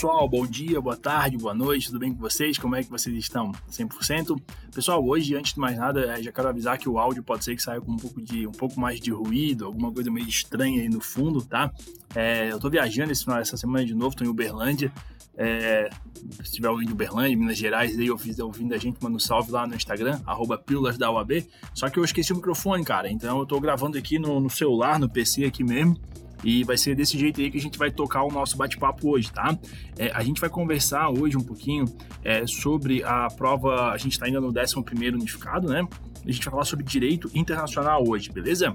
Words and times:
pessoal, 0.00 0.26
bom 0.26 0.46
dia, 0.46 0.80
boa 0.80 0.96
tarde, 0.96 1.36
boa 1.36 1.52
noite, 1.52 1.88
tudo 1.88 1.98
bem 1.98 2.14
com 2.14 2.18
vocês? 2.18 2.56
Como 2.56 2.74
é 2.74 2.82
que 2.82 2.88
vocês 2.88 3.14
estão? 3.14 3.52
100%? 3.70 4.34
Pessoal, 4.74 5.06
hoje, 5.06 5.36
antes 5.36 5.52
de 5.52 5.60
mais 5.60 5.76
nada, 5.76 6.00
eh, 6.00 6.22
já 6.22 6.32
quero 6.32 6.48
avisar 6.48 6.78
que 6.78 6.88
o 6.88 6.98
áudio 6.98 7.22
pode 7.22 7.44
ser 7.44 7.54
que 7.54 7.62
saia 7.62 7.82
com 7.82 7.92
um 7.92 7.98
pouco, 7.98 8.18
de, 8.18 8.46
um 8.46 8.52
pouco 8.52 8.80
mais 8.80 8.98
de 8.98 9.10
ruído, 9.10 9.66
alguma 9.66 9.92
coisa 9.92 10.10
meio 10.10 10.26
estranha 10.26 10.80
aí 10.80 10.88
no 10.88 11.02
fundo, 11.02 11.42
tá? 11.42 11.70
É, 12.14 12.50
eu 12.50 12.58
tô 12.58 12.70
viajando 12.70 13.12
esse 13.12 13.30
essa 13.30 13.58
semana 13.58 13.84
de 13.84 13.94
novo, 13.94 14.16
tô 14.16 14.24
em 14.24 14.28
Uberlândia. 14.28 14.90
É, 15.36 15.90
se 16.42 16.52
tiver 16.52 16.68
alguém 16.68 16.86
de 16.86 16.94
Uberlândia, 16.94 17.36
Minas 17.36 17.58
Gerais, 17.58 17.98
aí 17.98 18.10
ouvindo 18.10 18.72
a 18.72 18.78
gente, 18.78 18.96
manda 19.02 19.16
um 19.16 19.20
salve 19.20 19.52
lá 19.52 19.66
no 19.66 19.74
Instagram, 19.74 20.18
arroba 20.24 20.56
pílulas 20.56 20.96
da 20.96 21.12
UAB. 21.12 21.46
Só 21.74 21.90
que 21.90 21.98
eu 21.98 22.04
esqueci 22.04 22.32
o 22.32 22.36
microfone, 22.36 22.82
cara, 22.86 23.12
então 23.12 23.38
eu 23.38 23.44
tô 23.44 23.60
gravando 23.60 23.98
aqui 23.98 24.18
no, 24.18 24.40
no 24.40 24.48
celular, 24.48 24.98
no 24.98 25.10
PC 25.10 25.44
aqui 25.44 25.62
mesmo. 25.62 26.00
E 26.42 26.64
vai 26.64 26.76
ser 26.76 26.94
desse 26.94 27.18
jeito 27.18 27.40
aí 27.40 27.50
que 27.50 27.58
a 27.58 27.60
gente 27.60 27.78
vai 27.78 27.90
tocar 27.90 28.22
o 28.22 28.28
nosso 28.28 28.56
bate-papo 28.56 29.10
hoje, 29.10 29.32
tá? 29.32 29.56
É, 29.98 30.10
a 30.12 30.22
gente 30.22 30.40
vai 30.40 30.48
conversar 30.48 31.10
hoje 31.10 31.36
um 31.36 31.42
pouquinho 31.42 31.84
é, 32.24 32.46
sobre 32.46 33.02
a 33.04 33.28
prova. 33.28 33.90
A 33.90 33.98
gente 33.98 34.12
está 34.12 34.26
ainda 34.26 34.40
no 34.40 34.48
11 34.48 34.76
unificado, 35.14 35.68
né? 35.68 35.86
A 36.24 36.30
gente 36.30 36.44
vai 36.44 36.50
falar 36.50 36.64
sobre 36.64 36.84
direito 36.84 37.30
internacional 37.34 38.06
hoje, 38.06 38.30
beleza? 38.30 38.74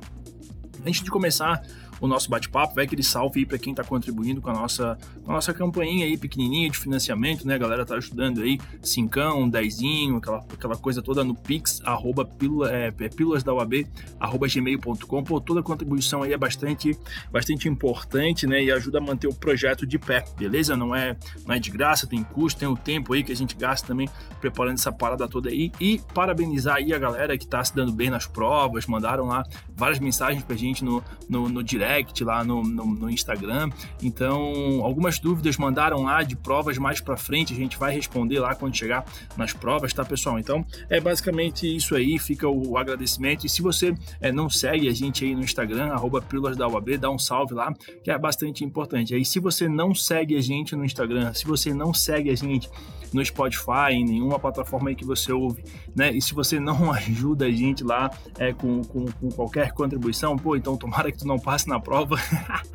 Antes 0.85 1.01
de 1.01 1.09
começar, 1.09 1.61
o 1.99 2.07
nosso 2.07 2.29
bate-papo, 2.29 2.75
vai 2.75 2.85
aquele 2.85 3.03
salve 3.03 3.39
aí 3.39 3.45
para 3.45 3.57
quem 3.57 3.71
está 3.71 3.83
contribuindo 3.83 4.41
com 4.41 4.49
a 4.49 4.53
nossa, 4.53 4.97
com 5.23 5.31
a 5.31 5.35
nossa 5.35 5.53
campainha 5.53 6.05
aí 6.05 6.17
pequenininha 6.17 6.69
de 6.69 6.77
financiamento, 6.77 7.47
né? 7.47 7.55
A 7.55 7.57
galera 7.57 7.85
tá 7.85 7.95
ajudando 7.95 8.41
aí, 8.41 8.59
cincão, 8.81 9.47
dezinho, 9.49 10.17
aquela, 10.17 10.45
aquela 10.53 10.75
coisa 10.75 11.01
toda 11.01 11.23
no 11.23 11.33
pix, 11.33 11.81
arroba 11.85 12.25
pílula, 12.25 12.71
é, 12.71 12.87
é 12.87 13.09
pílulas 13.09 13.43
da 13.43 13.53
UAB, 13.53 13.87
arroba 14.19 14.47
gmail.com. 14.47 15.23
Pô, 15.23 15.39
toda 15.39 15.63
contribuição 15.63 16.23
aí 16.23 16.33
é 16.33 16.37
bastante, 16.37 16.97
bastante 17.31 17.69
importante, 17.69 18.45
né? 18.45 18.63
E 18.63 18.71
ajuda 18.71 18.97
a 18.97 19.01
manter 19.01 19.27
o 19.27 19.33
projeto 19.33 19.85
de 19.85 19.97
pé, 19.97 20.25
beleza? 20.37 20.75
Não 20.75 20.93
é, 20.93 21.15
não 21.45 21.55
é 21.55 21.59
de 21.59 21.71
graça, 21.71 22.05
tem 22.05 22.23
custo, 22.23 22.59
tem 22.59 22.67
o 22.67 22.75
tempo 22.75 23.13
aí 23.13 23.23
que 23.23 23.31
a 23.31 23.35
gente 23.35 23.55
gasta 23.55 23.87
também 23.87 24.09
preparando 24.41 24.75
essa 24.75 24.91
parada 24.91 25.27
toda 25.27 25.49
aí. 25.49 25.71
E 25.79 26.01
parabenizar 26.13 26.77
aí 26.77 26.93
a 26.93 26.99
galera 26.99 27.37
que 27.37 27.47
tá 27.47 27.63
se 27.63 27.73
dando 27.73 27.91
bem 27.91 28.09
nas 28.09 28.27
provas, 28.27 28.85
mandaram 28.85 29.25
lá 29.25 29.43
várias 29.75 29.99
mensagens 29.99 30.43
pra 30.43 30.55
gente 30.55 30.83
no, 30.83 31.03
no, 31.29 31.47
no 31.47 31.63
direct 31.63 31.84
direct 31.85 32.23
lá 32.23 32.43
no, 32.43 32.63
no, 32.63 32.85
no 32.85 33.09
Instagram. 33.09 33.69
Então, 34.01 34.81
algumas 34.83 35.19
dúvidas 35.19 35.57
mandaram 35.57 36.03
lá 36.03 36.23
de 36.23 36.35
provas 36.35 36.77
mais 36.77 36.99
para 36.99 37.15
frente, 37.15 37.53
a 37.53 37.55
gente 37.55 37.77
vai 37.77 37.93
responder 37.93 38.39
lá 38.39 38.55
quando 38.55 38.75
chegar 38.75 39.05
nas 39.37 39.53
provas, 39.53 39.93
tá, 39.93 40.03
pessoal? 40.03 40.39
Então, 40.39 40.65
é 40.89 40.99
basicamente 40.99 41.73
isso 41.73 41.95
aí, 41.95 42.17
fica 42.17 42.47
o 42.49 42.77
agradecimento. 42.77 43.45
E 43.45 43.49
se 43.49 43.61
você 43.61 43.95
é, 44.19 44.31
não 44.31 44.49
segue 44.49 44.89
a 44.89 44.93
gente 44.93 45.23
aí 45.23 45.35
no 45.35 45.41
Instagram, 45.41 45.91
arroba 45.91 46.21
Pílulas 46.21 46.57
da 46.57 46.67
UAB, 46.67 46.97
dá 46.97 47.09
um 47.09 47.19
salve 47.19 47.53
lá, 47.53 47.73
que 48.03 48.09
é 48.09 48.17
bastante 48.17 48.63
importante. 48.63 49.13
Aí, 49.13 49.23
se 49.23 49.39
você 49.39 49.67
não 49.67 49.93
segue 49.93 50.35
a 50.35 50.41
gente 50.41 50.75
no 50.75 50.83
Instagram, 50.83 51.33
se 51.33 51.45
você 51.45 51.73
não 51.73 51.93
segue 51.93 52.29
a 52.29 52.35
gente 52.35 52.69
no 53.13 53.23
Spotify, 53.23 53.91
em 53.91 54.05
nenhuma 54.05 54.39
plataforma 54.39 54.89
aí 54.89 54.95
que 54.95 55.05
você 55.05 55.31
ouve, 55.31 55.63
né? 55.95 56.11
E 56.11 56.21
se 56.21 56.33
você 56.33 56.59
não 56.59 56.91
ajuda 56.93 57.45
a 57.45 57.51
gente 57.51 57.83
lá 57.83 58.09
é, 58.37 58.53
com, 58.53 58.83
com, 58.83 59.05
com 59.05 59.29
qualquer 59.29 59.71
contribuição, 59.73 60.37
pô, 60.37 60.55
então 60.55 60.77
tomara 60.77 61.11
que 61.11 61.17
tu 61.17 61.27
não 61.27 61.39
passe 61.39 61.67
na 61.67 61.79
prova, 61.79 62.17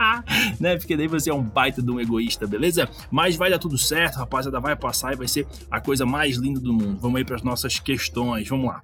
né? 0.58 0.76
Porque 0.76 0.96
daí 0.96 1.06
você 1.06 1.30
é 1.30 1.34
um 1.34 1.42
baita 1.42 1.82
de 1.82 1.90
um 1.90 2.00
egoísta, 2.00 2.46
beleza? 2.46 2.88
Mas 3.10 3.36
vai 3.36 3.50
dar 3.50 3.58
tudo 3.58 3.78
certo, 3.78 4.16
rapaziada, 4.16 4.60
vai 4.60 4.76
passar 4.76 5.12
e 5.12 5.16
vai 5.16 5.28
ser 5.28 5.46
a 5.70 5.80
coisa 5.80 6.06
mais 6.06 6.36
linda 6.36 6.60
do 6.60 6.72
mundo. 6.72 6.98
Vamos 7.00 7.18
aí 7.18 7.24
para 7.24 7.36
as 7.36 7.42
nossas 7.42 7.78
questões, 7.78 8.48
vamos 8.48 8.66
lá. 8.66 8.82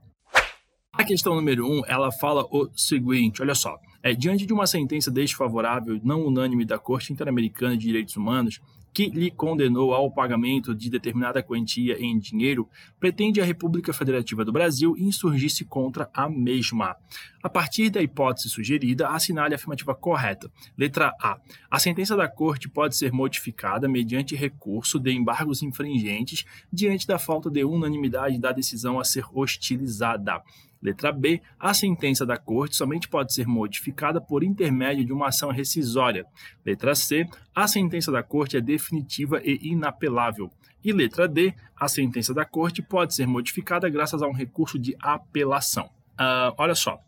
A 0.93 1.05
questão 1.05 1.35
número 1.35 1.67
um, 1.67 1.83
ela 1.87 2.11
fala 2.11 2.47
o 2.51 2.71
seguinte, 2.75 3.43
olha 3.43 3.55
só. 3.55 3.77
É, 4.03 4.15
diante 4.15 4.47
de 4.47 4.53
uma 4.53 4.67
sentença 4.67 5.11
desfavorável 5.11 6.01
não 6.03 6.25
unânime 6.25 6.65
da 6.65 6.79
Corte 6.79 7.13
Interamericana 7.13 7.77
de 7.77 7.87
Direitos 7.87 8.17
Humanos, 8.17 8.61
que 8.97 9.11
lhe 9.11 9.31
condenou 9.31 9.93
ao 9.93 10.11
pagamento 10.11 10.75
de 10.75 10.89
determinada 10.89 11.43
quantia 11.43 12.03
em 12.03 12.19
dinheiro, 12.19 12.67
pretende 12.99 13.43
a 13.43 13.45
República 13.45 13.93
Federativa 13.93 14.43
do 14.43 14.51
Brasil 14.51 14.97
insurgir-se 14.97 15.67
contra 15.67 16.09
a 16.15 16.31
mesma. 16.31 16.97
A 17.43 17.49
partir 17.51 17.91
da 17.91 18.01
hipótese 18.01 18.49
sugerida, 18.49 19.09
assinale 19.09 19.53
a 19.53 19.57
afirmativa 19.57 19.95
correta. 19.95 20.51
Letra 20.79 21.13
A. 21.21 21.39
A 21.71 21.79
sentença 21.79 22.17
da 22.17 22.27
Corte 22.27 22.71
pode 22.71 22.97
ser 22.97 23.13
modificada 23.13 23.87
mediante 23.87 24.35
recurso 24.35 24.99
de 24.99 25.13
embargos 25.13 25.63
infringentes 25.63 26.47
diante 26.73 27.07
da 27.07 27.19
falta 27.19 27.51
de 27.51 27.63
unanimidade 27.65 28.39
da 28.39 28.51
decisão 28.51 28.99
a 28.99 29.05
ser 29.05 29.27
hostilizada. 29.31 30.43
Letra 30.87 31.11
B. 31.11 31.43
A 31.59 31.75
sentença 31.75 32.25
da 32.25 32.37
Corte 32.37 32.77
somente 32.77 33.09
pode 33.09 33.35
ser 33.35 33.45
modificada 33.45 34.21
por 34.21 34.45
intermédio 34.45 35.05
de 35.05 35.13
uma 35.13 35.27
ação 35.27 35.51
rescisória. 35.51 36.25
Letra 36.65 36.95
C. 36.95 37.27
A 37.53 37.67
sentença 37.67 38.13
da 38.13 38.23
Corte 38.23 38.57
é 38.57 38.61
definitiva 38.61 39.41
e 39.43 39.59
inapelável. 39.65 40.49
E 40.85 40.93
letra 40.93 41.27
D. 41.27 41.53
A 41.77 41.89
sentença 41.89 42.33
da 42.33 42.45
Corte 42.45 42.83
pode 42.83 43.17
ser 43.17 43.27
modificada 43.27 43.89
graças 43.89 44.23
a 44.23 44.29
um 44.29 44.33
recurso 44.33 44.79
de 44.79 44.97
apelação. 45.01 45.87
Uh, 46.21 46.55
olha 46.57 46.77
só. 46.77 47.01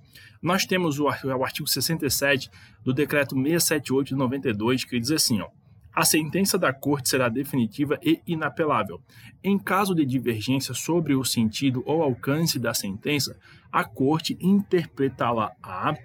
Nós 0.43 0.67
temos 0.67 0.99
o, 0.99 1.07
artigo 1.09 1.69
67 1.69 2.51
do 2.85 2.93
decreto 2.93 3.37
678 3.37 4.09
de 4.09 4.15
92 4.17 4.85
que 4.85 4.99
diz 4.99 5.13
assim, 5.13 5.41
ó, 5.41 5.49
a 5.99 6.05
sentença 6.05 6.57
da 6.57 6.73
Corte 6.73 7.09
será 7.09 7.29
definitiva 7.29 7.99
e 8.01 8.21
inapelável. 8.25 9.03
Em 9.43 9.59
caso 9.59 9.97
de 9.97 10.07
divergência 10.07 10.73
sobre 10.73 11.13
o 11.17 11.25
sentido 11.25 11.83
ou 11.85 12.05
alcance 12.05 12.57
da 12.57 12.73
sentença, 12.73 13.37
a 13.73 13.83
Corte 13.83 14.39
interpretá-la-á 14.41 15.97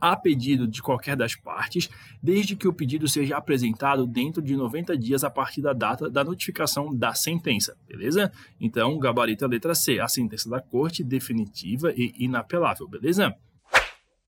a 0.00 0.16
pedido 0.16 0.66
de 0.66 0.80
qualquer 0.80 1.14
das 1.14 1.36
partes, 1.36 1.90
desde 2.22 2.56
que 2.56 2.66
o 2.66 2.72
pedido 2.72 3.06
seja 3.06 3.36
apresentado 3.36 4.06
dentro 4.06 4.40
de 4.40 4.56
90 4.56 4.96
dias 4.96 5.22
a 5.22 5.28
partir 5.28 5.60
da 5.60 5.74
data 5.74 6.08
da 6.08 6.24
notificação 6.24 6.94
da 6.96 7.12
sentença, 7.12 7.76
beleza? 7.86 8.32
Então, 8.58 8.98
gabarito 8.98 9.44
a 9.44 9.48
letra 9.48 9.74
C, 9.74 10.00
a 10.00 10.08
sentença 10.08 10.48
da 10.48 10.62
Corte 10.62 11.04
definitiva 11.04 11.92
e 11.94 12.14
inapelável, 12.18 12.88
beleza? 12.88 13.36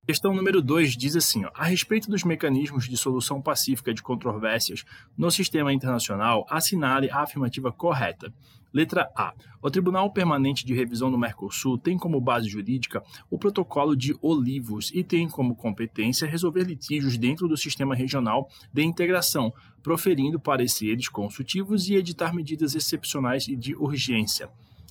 Questão 0.08 0.34
número 0.34 0.62
2 0.62 0.96
diz 0.96 1.14
assim: 1.16 1.44
ó, 1.44 1.50
a 1.52 1.66
respeito 1.66 2.10
dos 2.10 2.24
mecanismos 2.24 2.88
de 2.88 2.96
solução 2.96 3.42
pacífica 3.42 3.92
de 3.92 4.02
controvérsias 4.02 4.82
no 5.14 5.30
sistema 5.30 5.70
internacional, 5.70 6.46
assinale 6.48 7.10
a 7.10 7.20
afirmativa 7.20 7.70
correta. 7.70 8.32
Letra 8.72 9.10
A. 9.14 9.34
O 9.60 9.70
Tribunal 9.70 10.10
Permanente 10.10 10.64
de 10.64 10.72
Revisão 10.72 11.10
do 11.10 11.18
Mercosul 11.18 11.76
tem 11.76 11.98
como 11.98 12.22
base 12.22 12.48
jurídica 12.48 13.02
o 13.30 13.38
Protocolo 13.38 13.94
de 13.94 14.16
Olivos 14.22 14.90
e 14.94 15.04
tem 15.04 15.28
como 15.28 15.54
competência 15.54 16.26
resolver 16.26 16.64
litígios 16.64 17.18
dentro 17.18 17.46
do 17.46 17.58
sistema 17.58 17.94
regional 17.94 18.48
de 18.72 18.82
integração, 18.82 19.52
proferindo 19.82 20.40
pareceres 20.40 21.10
consultivos 21.10 21.86
e 21.86 21.96
editar 21.96 22.34
medidas 22.34 22.74
excepcionais 22.74 23.46
e 23.46 23.54
de 23.54 23.74
urgência. 23.74 24.48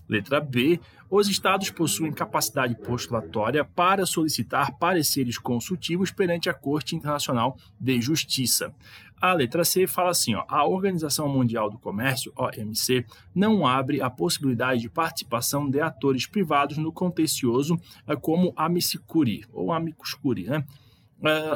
Letra 0.08 0.40
B. 0.40 0.80
Os 1.10 1.30
estados 1.30 1.70
possuem 1.70 2.12
capacidade 2.12 2.76
postulatória 2.76 3.64
para 3.64 4.06
solicitar 4.06 4.78
pareceres 4.78 5.38
consultivos 5.38 6.12
perante 6.12 6.50
a 6.50 6.54
Corte 6.54 6.96
Internacional 6.96 7.58
de 7.80 8.02
Justiça. 8.02 8.74
A 9.20 9.34
letra 9.34 9.66
C 9.66 9.88
fala 9.88 10.12
assim: 10.12 10.36
ó, 10.36 10.44
a 10.48 10.66
Organização 10.66 11.28
Mundial 11.28 11.70
do 11.70 11.80
Comércio, 11.80 12.32
OMC, 12.36 13.06
não 13.34 13.66
abre 13.66 14.02
a 14.02 14.10
possibilidade 14.10 14.82
de 14.82 14.90
participação 14.90 15.70
de 15.70 15.82
atores 15.82 16.28
privados 16.28 16.78
no 16.78 16.92
contencioso 16.92 17.80
eh, 18.08 18.16
como 18.16 18.54
amicus 18.56 19.00
curiae, 19.08 19.46
ou 19.52 19.72
amicus 19.72 20.14
curiae, 20.14 20.50
né? 20.50 20.64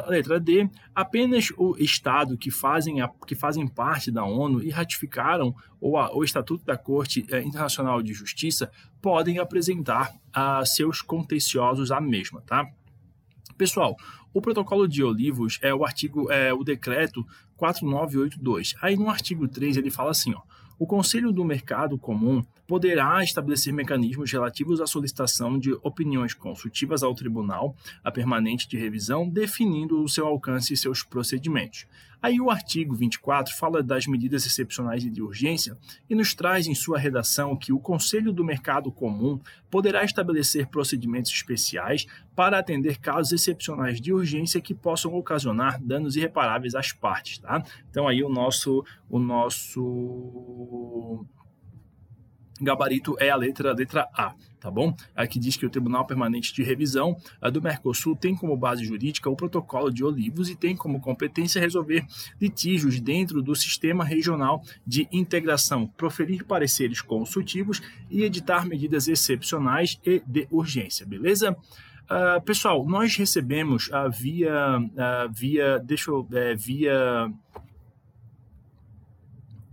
Letra 0.08 0.40
D, 0.40 0.68
apenas 0.94 1.50
o 1.56 1.76
Estado 1.78 2.36
que 2.36 2.50
fazem, 2.50 3.00
a, 3.00 3.08
que 3.26 3.34
fazem 3.34 3.66
parte 3.66 4.10
da 4.10 4.24
ONU 4.24 4.62
e 4.62 4.70
ratificaram 4.70 5.54
o, 5.80 5.96
a, 5.96 6.14
o 6.16 6.24
Estatuto 6.24 6.64
da 6.64 6.76
Corte 6.76 7.20
uh, 7.30 7.36
Internacional 7.36 8.02
de 8.02 8.12
Justiça 8.12 8.70
podem 9.00 9.38
apresentar 9.38 10.10
uh, 10.36 10.66
seus 10.66 11.00
contenciosos 11.00 11.92
à 11.92 12.00
mesma, 12.00 12.42
tá? 12.42 12.68
Pessoal, 13.56 13.96
o 14.34 14.40
protocolo 14.40 14.88
de 14.88 15.04
Olivos 15.04 15.60
é 15.62 15.72
o 15.72 15.84
artigo, 15.84 16.30
é 16.32 16.52
o 16.52 16.64
decreto 16.64 17.24
4982. 17.56 18.74
Aí 18.82 18.96
no 18.96 19.08
artigo 19.08 19.46
3 19.46 19.76
ele 19.76 19.90
fala 19.90 20.10
assim, 20.10 20.34
ó, 20.34 20.40
o 20.78 20.86
Conselho 20.86 21.30
do 21.30 21.44
Mercado 21.44 21.96
Comum 21.96 22.44
poderá 22.72 23.22
estabelecer 23.22 23.70
mecanismos 23.70 24.32
relativos 24.32 24.80
à 24.80 24.86
solicitação 24.86 25.58
de 25.58 25.74
opiniões 25.82 26.32
consultivas 26.32 27.02
ao 27.02 27.14
Tribunal 27.14 27.76
a 28.02 28.10
permanente 28.10 28.66
de 28.66 28.78
revisão, 28.78 29.28
definindo 29.28 30.02
o 30.02 30.08
seu 30.08 30.26
alcance 30.26 30.72
e 30.72 30.76
seus 30.78 31.02
procedimentos. 31.02 31.86
Aí 32.22 32.40
o 32.40 32.50
artigo 32.50 32.94
24 32.94 33.54
fala 33.54 33.82
das 33.82 34.06
medidas 34.06 34.46
excepcionais 34.46 35.04
e 35.04 35.10
de 35.10 35.20
urgência 35.20 35.76
e 36.08 36.14
nos 36.14 36.32
traz 36.32 36.66
em 36.66 36.74
sua 36.74 36.98
redação 36.98 37.54
que 37.54 37.74
o 37.74 37.78
Conselho 37.78 38.32
do 38.32 38.42
Mercado 38.42 38.90
Comum 38.90 39.38
poderá 39.70 40.02
estabelecer 40.02 40.66
procedimentos 40.68 41.30
especiais 41.30 42.06
para 42.34 42.58
atender 42.58 43.00
casos 43.00 43.32
excepcionais 43.32 44.00
de 44.00 44.14
urgência 44.14 44.62
que 44.62 44.72
possam 44.72 45.14
ocasionar 45.14 45.78
danos 45.78 46.16
irreparáveis 46.16 46.74
às 46.74 46.90
partes, 46.90 47.36
tá? 47.36 47.62
Então 47.90 48.08
aí 48.08 48.24
o 48.24 48.30
nosso 48.30 48.82
o 49.10 49.18
nosso 49.18 51.26
gabarito 52.60 53.16
é 53.18 53.30
a 53.30 53.36
letra, 53.36 53.70
a 53.70 53.74
letra 53.74 54.08
A 54.14 54.34
tá 54.62 54.70
bom? 54.70 54.94
Aqui 55.16 55.40
diz 55.40 55.56
que 55.56 55.66
o 55.66 55.70
Tribunal 55.70 56.06
Permanente 56.06 56.54
de 56.54 56.62
Revisão 56.62 57.16
do 57.52 57.60
Mercosul 57.60 58.14
tem 58.14 58.32
como 58.32 58.56
base 58.56 58.84
jurídica 58.84 59.28
o 59.28 59.34
Protocolo 59.34 59.90
de 59.90 60.04
Olivos 60.04 60.48
e 60.48 60.54
tem 60.54 60.76
como 60.76 61.00
competência 61.00 61.60
resolver 61.60 62.06
litígios 62.40 63.00
dentro 63.00 63.42
do 63.42 63.56
Sistema 63.56 64.04
Regional 64.04 64.62
de 64.86 65.08
Integração, 65.10 65.88
proferir 65.96 66.44
pareceres 66.44 67.00
consultivos 67.00 67.82
e 68.08 68.22
editar 68.22 68.64
medidas 68.64 69.08
excepcionais 69.08 69.98
e 70.06 70.22
de 70.24 70.46
urgência, 70.48 71.04
beleza? 71.04 71.56
Uh, 72.04 72.40
pessoal, 72.42 72.84
nós 72.86 73.16
recebemos 73.16 73.88
uh, 73.88 74.10
via, 74.10 74.78
uh, 74.78 75.32
via, 75.32 75.78
deixa 75.78 76.10
eu, 76.10 76.28
via 76.56 77.32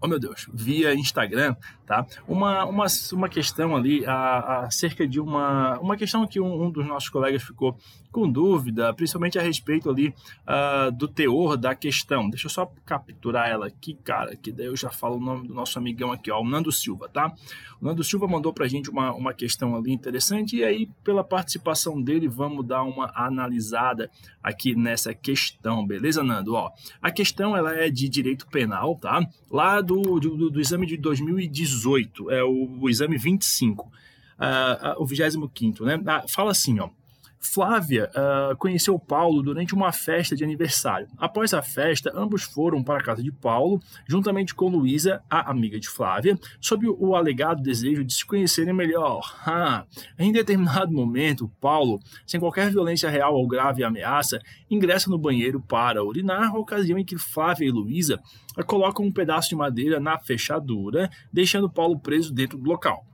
oh 0.01 0.07
meu 0.07 0.19
Deus, 0.19 0.47
via 0.53 0.93
Instagram, 0.93 1.55
tá? 1.85 2.05
Uma, 2.27 2.65
uma, 2.65 2.85
uma 3.13 3.29
questão 3.29 3.75
ali 3.75 4.03
acerca 4.05 5.07
de 5.07 5.19
uma, 5.19 5.77
uma 5.79 5.97
questão 5.97 6.25
que 6.25 6.39
um, 6.39 6.63
um, 6.63 6.71
dos 6.71 6.85
nossos 6.85 7.09
colegas 7.09 7.43
ficou 7.43 7.77
com 8.11 8.29
dúvida, 8.29 8.93
principalmente 8.93 9.37
a 9.37 9.41
respeito 9.41 9.89
ali 9.89 10.09
uh, 10.09 10.91
do 10.91 11.07
teor 11.07 11.55
da 11.55 11.75
questão. 11.75 12.29
Deixa 12.29 12.47
eu 12.47 12.49
só 12.49 12.71
capturar 12.85 13.49
ela 13.49 13.67
aqui, 13.67 13.93
cara, 13.93 14.35
que 14.35 14.51
daí 14.51 14.65
eu 14.65 14.75
já 14.75 14.89
falo 14.89 15.17
o 15.17 15.19
nome 15.19 15.47
do 15.47 15.53
nosso 15.53 15.77
amigão 15.77 16.11
aqui, 16.11 16.31
ó, 16.31 16.41
o 16.41 16.47
Nando 16.47 16.71
Silva, 16.71 17.07
tá? 17.07 17.33
O 17.79 17.85
Nando 17.85 18.03
Silva 18.03 18.27
mandou 18.27 18.51
pra 18.51 18.67
gente 18.67 18.89
uma, 18.89 19.13
uma 19.13 19.33
questão 19.33 19.75
ali 19.75 19.91
interessante 19.91 20.57
e 20.57 20.63
aí, 20.63 20.89
pela 21.03 21.23
participação 21.23 22.01
dele, 22.01 22.27
vamos 22.27 22.65
dar 22.65 22.83
uma 22.83 23.11
analisada 23.15 24.09
aqui 24.43 24.75
nessa 24.75 25.13
questão, 25.13 25.85
beleza, 25.85 26.23
Nando? 26.23 26.53
Ó, 26.53 26.71
a 27.01 27.11
questão, 27.11 27.55
ela 27.55 27.75
é 27.75 27.89
de 27.89 28.09
direito 28.09 28.47
penal, 28.47 28.95
tá? 28.95 29.21
Lá 29.49 29.81
do, 29.81 30.19
do, 30.19 30.49
do 30.49 30.59
exame 30.59 30.85
de 30.85 30.97
2018, 30.97 32.31
é 32.31 32.43
o, 32.43 32.79
o 32.81 32.89
exame 32.89 33.17
25, 33.17 33.85
uh, 33.85 34.99
uh, 34.99 35.03
o 35.03 35.05
25, 35.05 35.85
né? 35.85 35.97
Uh, 35.97 36.27
fala 36.27 36.51
assim, 36.51 36.79
ó. 36.79 36.89
Flávia 37.39 38.09
uh, 38.09 38.55
conheceu 38.57 38.99
Paulo 38.99 39.41
durante 39.41 39.73
uma 39.73 39.91
festa 39.91 40.35
de 40.35 40.43
aniversário. 40.43 41.07
Após 41.17 41.53
a 41.53 41.61
festa, 41.61 42.11
ambos 42.13 42.43
foram 42.43 42.83
para 42.83 42.99
a 42.99 43.03
casa 43.03 43.23
de 43.23 43.31
Paulo, 43.31 43.81
juntamente 44.07 44.53
com 44.53 44.67
Luísa, 44.67 45.23
a 45.29 45.49
amiga 45.49 45.79
de 45.79 45.87
Flávia, 45.87 46.37
sob 46.59 46.85
o 46.87 47.15
alegado 47.15 47.63
desejo 47.63 48.03
de 48.03 48.13
se 48.13 48.25
conhecerem 48.25 48.73
melhor. 48.73 49.35
Ah, 49.45 49.85
em 50.17 50.31
determinado 50.31 50.91
momento, 50.91 51.49
Paulo, 51.61 51.99
sem 52.27 52.39
qualquer 52.39 52.69
violência 52.69 53.09
real 53.09 53.33
ou 53.33 53.47
grave 53.47 53.83
ameaça, 53.83 54.39
ingressa 54.69 55.09
no 55.09 55.17
banheiro 55.17 55.61
para 55.61 56.03
urinar, 56.03 56.55
ocasião 56.55 56.99
em 56.99 57.05
que 57.05 57.17
Flávia 57.17 57.67
e 57.67 57.71
Luísa 57.71 58.19
colocam 58.65 59.05
um 59.05 59.11
pedaço 59.11 59.49
de 59.49 59.55
madeira 59.55 59.99
na 59.99 60.19
fechadura, 60.19 61.09
deixando 61.31 61.69
Paulo 61.69 61.97
preso 61.97 62.33
dentro 62.33 62.57
do 62.57 62.69
local. 62.69 63.08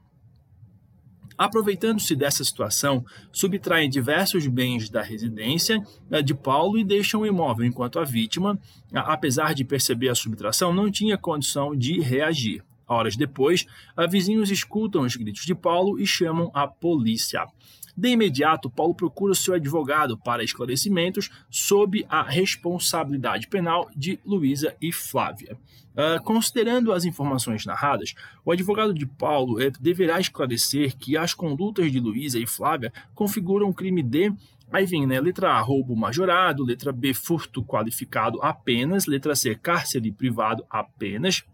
Aproveitando-se 1.37 2.15
dessa 2.15 2.43
situação, 2.43 3.05
subtraem 3.31 3.89
diversos 3.89 4.47
bens 4.47 4.89
da 4.89 5.01
residência 5.01 5.81
eh, 6.09 6.21
de 6.21 6.33
Paulo 6.33 6.77
e 6.77 6.83
deixam 6.83 7.21
o 7.21 7.25
imóvel, 7.25 7.65
enquanto 7.65 7.99
a 7.99 8.03
vítima, 8.03 8.57
apesar 8.93 9.53
de 9.53 9.65
perceber 9.65 10.09
a 10.09 10.15
subtração, 10.15 10.73
não 10.73 10.89
tinha 10.89 11.17
condição 11.17 11.75
de 11.75 11.99
reagir. 11.99 12.63
Horas 12.87 13.15
depois, 13.15 13.65
vizinhos 14.09 14.51
escutam 14.51 15.01
os 15.01 15.15
gritos 15.15 15.43
de 15.43 15.55
Paulo 15.55 15.99
e 15.99 16.05
chamam 16.05 16.51
a 16.53 16.67
polícia. 16.67 17.45
De 17.97 18.09
imediato, 18.09 18.69
Paulo 18.69 18.93
procura 18.93 19.33
seu 19.33 19.53
advogado 19.53 20.17
para 20.17 20.43
esclarecimentos 20.43 21.29
sob 21.49 22.05
a 22.09 22.21
responsabilidade 22.21 23.47
penal 23.47 23.89
de 23.95 24.19
Luísa 24.25 24.75
e 24.81 24.91
Flávia. 24.91 25.57
Uh, 25.93 26.21
considerando 26.23 26.91
as 26.91 27.05
informações 27.05 27.65
narradas, 27.65 28.13
o 28.43 28.51
advogado 28.51 28.93
de 28.93 29.05
Paulo 29.05 29.61
eh, 29.61 29.71
deverá 29.79 30.19
esclarecer 30.19 30.97
que 30.97 31.15
as 31.15 31.33
condutas 31.33 31.89
de 31.89 32.01
Luísa 32.01 32.37
e 32.37 32.45
Flávia 32.45 32.91
configuram 33.13 33.71
crime 33.71 34.03
de 34.03 34.33
Aí 34.71 34.85
vem, 34.85 35.05
né? 35.05 35.21
Letra 35.21 35.51
A, 35.53 35.61
roubo 35.61 35.95
majorado. 35.95 36.65
Letra 36.65 36.91
B, 36.91 37.13
furto 37.13 37.63
qualificado 37.63 38.41
apenas. 38.41 39.05
Letra 39.05 39.35
C, 39.35 39.55
cárcere 39.55 40.11
privado 40.11 40.65
apenas 40.69 41.45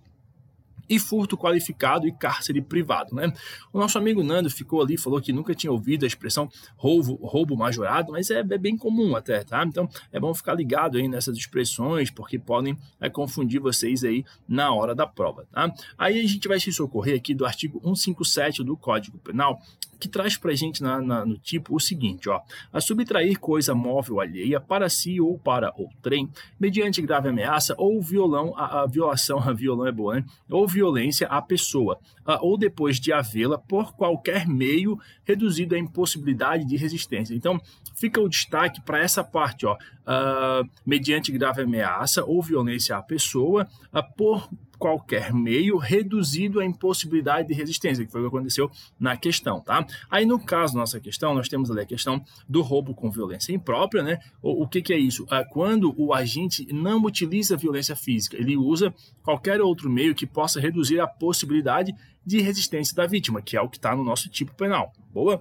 e 0.91 0.99
furto 0.99 1.37
qualificado 1.37 2.05
e 2.05 2.11
cárcere 2.11 2.61
privado. 2.61 3.15
Né? 3.15 3.31
O 3.71 3.79
nosso 3.79 3.97
amigo 3.97 4.21
Nando 4.21 4.49
ficou 4.49 4.81
ali, 4.81 4.97
falou 4.97 5.21
que 5.21 5.31
nunca 5.31 5.55
tinha 5.55 5.71
ouvido 5.71 6.03
a 6.03 6.07
expressão 6.07 6.49
roubo, 6.75 7.15
roubo 7.25 7.55
majorado, 7.55 8.11
mas 8.11 8.29
é, 8.29 8.39
é 8.39 8.57
bem 8.57 8.75
comum 8.75 9.15
até, 9.15 9.41
tá? 9.41 9.63
Então 9.65 9.87
é 10.11 10.19
bom 10.19 10.33
ficar 10.33 10.53
ligado 10.53 10.97
aí 10.97 11.07
nessas 11.07 11.37
expressões, 11.37 12.11
porque 12.11 12.37
podem 12.37 12.77
é, 12.99 13.09
confundir 13.09 13.61
vocês 13.61 14.03
aí 14.03 14.25
na 14.45 14.73
hora 14.73 14.93
da 14.93 15.07
prova, 15.07 15.47
tá? 15.49 15.73
Aí 15.97 16.19
a 16.19 16.27
gente 16.27 16.45
vai 16.45 16.59
se 16.59 16.73
socorrer 16.73 17.15
aqui 17.15 17.33
do 17.33 17.45
artigo 17.45 17.79
157 17.81 18.61
do 18.61 18.75
Código 18.75 19.17
Penal, 19.17 19.61
que 20.01 20.09
traz 20.09 20.35
para 20.35 20.51
a 20.51 20.55
gente 20.55 20.81
na, 20.81 20.99
na, 20.99 21.23
no 21.23 21.37
tipo 21.37 21.75
o 21.75 21.79
seguinte, 21.79 22.27
ó, 22.27 22.41
a 22.73 22.81
subtrair 22.81 23.39
coisa 23.39 23.75
móvel 23.75 24.19
alheia 24.19 24.59
para 24.59 24.89
si 24.89 25.21
ou 25.21 25.37
para 25.37 25.71
outrem, 25.77 26.27
mediante 26.59 27.01
grave 27.03 27.29
ameaça 27.29 27.75
ou 27.77 28.01
violão, 28.01 28.53
a, 28.57 28.81
a 28.81 28.87
violação, 28.87 29.37
a 29.47 29.53
violão 29.53 29.85
é 29.85 29.91
boa, 29.91 30.15
né? 30.15 30.25
ou 30.49 30.67
violência 30.67 31.27
à 31.27 31.39
pessoa, 31.39 31.99
a, 32.25 32.43
ou 32.43 32.57
depois 32.57 32.99
de 32.99 33.13
havê-la 33.13 33.59
por 33.59 33.93
qualquer 33.93 34.47
meio 34.47 34.99
reduzido 35.23 35.75
à 35.75 35.77
impossibilidade 35.77 36.65
de 36.65 36.75
resistência. 36.75 37.35
Então, 37.35 37.61
fica 37.95 38.19
o 38.19 38.27
destaque 38.27 38.81
para 38.81 38.99
essa 38.99 39.23
parte, 39.23 39.67
ó, 39.67 39.75
uh, 39.75 40.67
mediante 40.83 41.31
grave 41.31 41.61
ameaça 41.61 42.25
ou 42.25 42.41
violência 42.41 42.97
à 42.97 43.03
pessoa, 43.03 43.67
uh, 43.93 44.15
por 44.17 44.49
qualquer 44.81 45.31
meio 45.31 45.77
reduzido 45.77 46.59
à 46.59 46.65
impossibilidade 46.65 47.47
de 47.47 47.53
resistência, 47.53 48.03
que 48.03 48.11
foi 48.11 48.19
o 48.19 48.23
que 48.23 48.35
aconteceu 48.35 48.71
na 48.99 49.15
questão, 49.15 49.61
tá? 49.61 49.85
Aí, 50.09 50.25
no 50.25 50.43
caso 50.43 50.75
nossa 50.75 50.99
questão, 50.99 51.35
nós 51.35 51.47
temos 51.47 51.69
ali 51.69 51.81
a 51.81 51.85
questão 51.85 52.25
do 52.49 52.63
roubo 52.63 52.95
com 52.95 53.11
violência 53.11 53.53
imprópria, 53.53 54.01
né? 54.01 54.17
O, 54.41 54.63
o 54.63 54.67
que, 54.67 54.81
que 54.81 54.91
é 54.91 54.97
isso? 54.97 55.27
É 55.29 55.43
quando 55.43 55.93
o 55.95 56.15
agente 56.15 56.65
não 56.73 56.99
utiliza 57.03 57.55
violência 57.55 57.95
física, 57.95 58.35
ele 58.35 58.57
usa 58.57 58.91
qualquer 59.21 59.61
outro 59.61 59.87
meio 59.87 60.15
que 60.15 60.25
possa 60.25 60.59
reduzir 60.59 60.99
a 60.99 61.05
possibilidade 61.05 61.93
de 62.25 62.41
resistência 62.41 62.95
da 62.95 63.05
vítima, 63.05 63.39
que 63.39 63.55
é 63.55 63.61
o 63.61 63.69
que 63.69 63.77
está 63.77 63.95
no 63.95 64.03
nosso 64.03 64.29
tipo 64.29 64.51
penal. 64.55 64.91
Boa? 65.13 65.39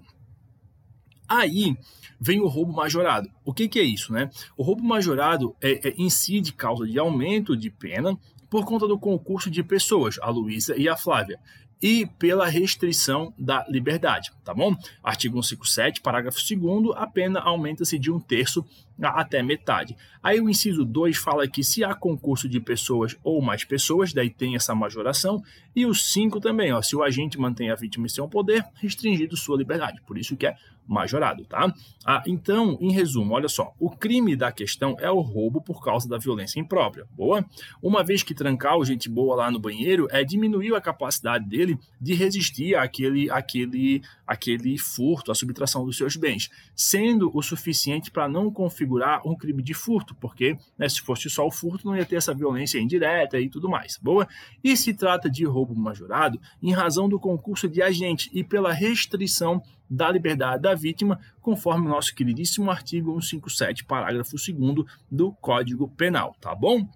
Aí 1.26 1.74
vem 2.20 2.40
o 2.40 2.46
roubo 2.46 2.74
majorado. 2.74 3.30
O 3.42 3.54
que, 3.54 3.68
que 3.68 3.78
é 3.78 3.84
isso, 3.84 4.12
né? 4.12 4.28
O 4.54 4.62
roubo 4.62 4.84
majorado 4.84 5.56
é, 5.62 5.88
é, 5.88 5.94
incide 5.96 6.52
causa 6.52 6.86
de 6.86 6.98
aumento 6.98 7.56
de 7.56 7.70
pena 7.70 8.18
por 8.50 8.64
conta 8.64 8.86
do 8.86 8.98
concurso 8.98 9.50
de 9.50 9.62
pessoas, 9.62 10.18
a 10.20 10.28
Luísa 10.28 10.76
e 10.76 10.88
a 10.88 10.96
Flávia, 10.96 11.38
e 11.80 12.04
pela 12.18 12.46
restrição 12.46 13.32
da 13.38 13.64
liberdade, 13.68 14.30
tá 14.44 14.52
bom? 14.52 14.76
Artigo 15.02 15.42
157, 15.42 16.02
parágrafo 16.02 16.38
2 16.38 16.94
a 16.96 17.06
pena 17.06 17.40
aumenta-se 17.40 17.98
de 17.98 18.10
um 18.10 18.20
terço 18.20 18.64
até 19.08 19.42
metade. 19.42 19.96
Aí 20.22 20.40
o 20.40 20.48
inciso 20.48 20.84
2 20.84 21.16
fala 21.16 21.48
que 21.48 21.64
se 21.64 21.82
há 21.82 21.94
concurso 21.94 22.48
de 22.48 22.60
pessoas 22.60 23.16
ou 23.22 23.40
mais 23.40 23.64
pessoas, 23.64 24.12
daí 24.12 24.28
tem 24.30 24.54
essa 24.54 24.74
majoração, 24.74 25.42
e 25.74 25.86
o 25.86 25.94
5 25.94 26.40
também, 26.40 26.72
ó, 26.72 26.82
se 26.82 26.94
o 26.94 27.02
agente 27.02 27.38
mantém 27.38 27.70
a 27.70 27.74
vítima 27.74 28.06
em 28.06 28.08
seu 28.08 28.28
poder, 28.28 28.64
restringido 28.74 29.36
sua 29.36 29.56
liberdade, 29.56 30.00
por 30.06 30.18
isso 30.18 30.36
que 30.36 30.46
é 30.46 30.56
majorado, 30.90 31.44
tá? 31.44 31.72
Ah, 32.04 32.20
então, 32.26 32.76
em 32.80 32.90
resumo, 32.90 33.34
olha 33.34 33.48
só, 33.48 33.72
o 33.78 33.88
crime 33.88 34.34
da 34.34 34.50
questão 34.50 34.96
é 34.98 35.08
o 35.08 35.20
roubo 35.20 35.62
por 35.62 35.84
causa 35.84 36.08
da 36.08 36.18
violência 36.18 36.58
imprópria, 36.58 37.06
boa? 37.12 37.44
Uma 37.80 38.02
vez 38.02 38.24
que 38.24 38.34
trancar 38.34 38.76
o 38.76 38.84
gente 38.84 39.08
boa 39.08 39.36
lá 39.36 39.50
no 39.52 39.60
banheiro, 39.60 40.08
é 40.10 40.24
diminuiu 40.24 40.74
a 40.74 40.80
capacidade 40.80 41.48
dele 41.48 41.78
de 42.00 42.14
resistir 42.14 42.74
àquele, 42.74 43.30
àquele, 43.30 44.02
àquele 44.26 44.76
furto, 44.78 45.30
à 45.30 45.34
subtração 45.34 45.84
dos 45.84 45.96
seus 45.96 46.16
bens, 46.16 46.50
sendo 46.74 47.30
o 47.32 47.40
suficiente 47.40 48.10
para 48.10 48.28
não 48.28 48.50
configurar 48.50 48.89
um 49.24 49.34
crime 49.34 49.62
de 49.62 49.74
furto, 49.74 50.14
porque 50.14 50.56
né, 50.78 50.88
se 50.88 51.00
fosse 51.00 51.28
só 51.30 51.46
o 51.46 51.50
furto, 51.50 51.86
não 51.86 51.96
ia 51.96 52.04
ter 52.04 52.16
essa 52.16 52.34
violência 52.34 52.78
indireta 52.78 53.38
e 53.38 53.48
tudo 53.48 53.68
mais, 53.68 53.98
boa? 54.00 54.26
E 54.62 54.76
se 54.76 54.94
trata 54.94 55.30
de 55.30 55.44
roubo 55.44 55.74
majorado 55.74 56.40
em 56.62 56.72
razão 56.72 57.08
do 57.08 57.18
concurso 57.18 57.68
de 57.68 57.82
agente 57.82 58.30
e 58.32 58.42
pela 58.42 58.72
restrição 58.72 59.62
da 59.88 60.10
liberdade 60.10 60.62
da 60.62 60.74
vítima, 60.74 61.18
conforme 61.40 61.86
o 61.86 61.90
nosso 61.90 62.14
queridíssimo 62.14 62.70
artigo 62.70 63.20
157, 63.20 63.84
parágrafo 63.84 64.36
2 64.36 64.86
do 65.10 65.32
Código 65.32 65.88
Penal, 65.88 66.36
tá 66.40 66.54
bom? 66.54 66.88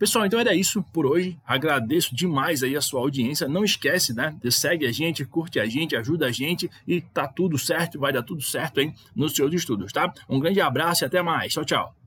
Pessoal, 0.00 0.24
então 0.24 0.40
era 0.40 0.54
isso 0.54 0.82
por 0.94 1.04
hoje. 1.04 1.38
Agradeço 1.46 2.16
demais 2.16 2.62
aí 2.62 2.74
a 2.74 2.80
sua 2.80 3.00
audiência. 3.00 3.46
Não 3.46 3.62
esquece, 3.62 4.14
né? 4.14 4.34
Segue 4.50 4.86
a 4.86 4.90
gente, 4.90 5.26
curte 5.26 5.60
a 5.60 5.66
gente, 5.66 5.94
ajuda 5.94 6.24
a 6.24 6.32
gente 6.32 6.70
e 6.88 7.02
tá 7.02 7.28
tudo 7.28 7.58
certo, 7.58 8.00
vai 8.00 8.10
dar 8.10 8.22
tudo 8.22 8.40
certo 8.40 8.80
aí 8.80 8.94
nos 9.14 9.34
seus 9.34 9.52
estudos, 9.52 9.92
tá? 9.92 10.10
Um 10.26 10.40
grande 10.40 10.58
abraço 10.58 11.04
e 11.04 11.06
até 11.06 11.20
mais. 11.20 11.52
Tchau, 11.52 11.66
tchau. 11.66 11.99